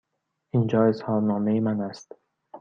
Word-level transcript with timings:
اینجا 0.53 0.85
اظهارنامه 0.85 1.59
من 1.59 1.81
است. 1.81 2.15